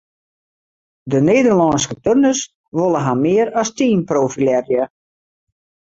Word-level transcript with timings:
De 1.13 1.19
Nederlânske 1.25 1.97
turners 2.07 2.41
wolle 2.79 3.03
har 3.09 3.15
mear 3.23 3.53
as 3.63 3.75
team 3.83 4.03
profilearje. 4.13 4.93